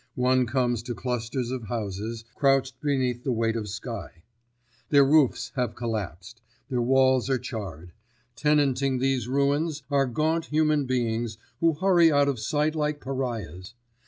One 0.17 0.47
comes 0.47 0.81
to 0.81 0.95
clusters 0.95 1.51
of 1.51 1.65
houses, 1.67 2.25
crouched 2.33 2.81
beneath 2.81 3.23
the 3.23 3.31
weight 3.31 3.55
of 3.55 3.69
sky. 3.69 4.23
Their 4.89 5.05
roofs 5.05 5.51
have 5.55 5.75
collapsed; 5.75 6.41
their 6.69 6.81
walls 6.81 7.29
are 7.29 7.37
charred. 7.37 7.91
Tenanting 8.35 8.97
these 8.97 9.27
ruins 9.27 9.83
are 9.91 10.07
gaunt 10.07 10.45
human 10.45 10.87
beings 10.87 11.37
who 11.59 11.73
hurry 11.75 12.11
out 12.11 12.27
of 12.27 12.39
sight 12.39 12.73
like 12.75 12.99
pariahs. 12.99 13.75